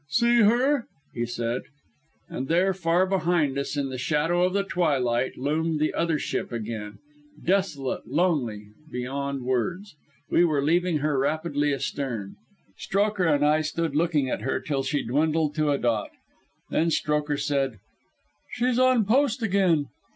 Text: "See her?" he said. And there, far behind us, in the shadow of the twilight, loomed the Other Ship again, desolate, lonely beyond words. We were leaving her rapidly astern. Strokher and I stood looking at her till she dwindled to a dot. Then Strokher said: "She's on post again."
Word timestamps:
"See 0.09 0.37
her?" 0.39 0.87
he 1.13 1.27
said. 1.27 1.61
And 2.27 2.47
there, 2.47 2.73
far 2.73 3.05
behind 3.05 3.55
us, 3.59 3.77
in 3.77 3.89
the 3.89 3.99
shadow 3.99 4.41
of 4.41 4.53
the 4.53 4.63
twilight, 4.63 5.37
loomed 5.37 5.79
the 5.79 5.93
Other 5.93 6.17
Ship 6.17 6.51
again, 6.51 6.97
desolate, 7.45 8.07
lonely 8.07 8.69
beyond 8.91 9.43
words. 9.43 9.93
We 10.31 10.43
were 10.43 10.63
leaving 10.63 10.97
her 11.05 11.19
rapidly 11.19 11.71
astern. 11.71 12.35
Strokher 12.79 13.27
and 13.31 13.45
I 13.45 13.61
stood 13.61 13.95
looking 13.95 14.27
at 14.27 14.41
her 14.41 14.59
till 14.59 14.81
she 14.81 15.03
dwindled 15.03 15.53
to 15.53 15.69
a 15.69 15.77
dot. 15.77 16.09
Then 16.71 16.87
Strokher 16.89 17.37
said: 17.37 17.77
"She's 18.57 18.79
on 18.79 19.05
post 19.05 19.43
again." 19.43 19.85